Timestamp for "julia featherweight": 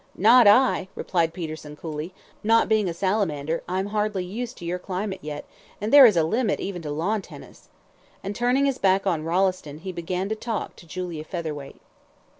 10.87-11.79